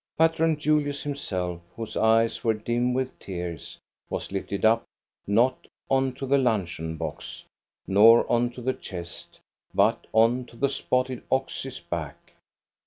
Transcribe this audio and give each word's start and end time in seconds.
Patron 0.17 0.57
Julius 0.57 1.03
himself, 1.03 1.61
whose 1.75 1.95
eyes 1.95 2.43
were 2.43 2.55
dim 2.55 2.95
with 2.95 3.19
tears, 3.19 3.77
was 4.09 4.31
lifted 4.31 4.65
up, 4.65 4.83
not 5.27 5.67
on 5.91 6.15
to 6.15 6.25
the 6.25 6.39
luncheon 6.39 6.97
box, 6.97 7.45
nor 7.85 8.25
on 8.27 8.49
to 8.53 8.61
the 8.63 8.73
chest, 8.73 9.39
but 9.75 10.07
on 10.11 10.45
to 10.45 10.55
the 10.57 10.69
spotted 10.69 11.21
ox's 11.31 11.79
back. 11.79 12.33